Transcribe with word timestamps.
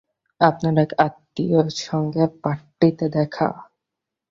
আপনার 0.41 0.75
এক 0.77 0.91
আত্মীয়ের 0.99 1.67
সঙ্গে 1.81 2.23
পার্টিতে 2.43 3.05
দেখা। 3.09 3.47